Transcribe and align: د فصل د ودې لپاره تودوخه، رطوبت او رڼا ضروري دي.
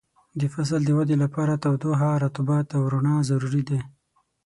د 0.39 0.41
فصل 0.53 0.81
د 0.85 0.89
ودې 0.97 1.15
لپاره 1.23 1.61
تودوخه، 1.63 2.09
رطوبت 2.23 2.67
او 2.77 2.81
رڼا 2.93 3.15
ضروري 3.29 3.63
دي. 3.69 3.79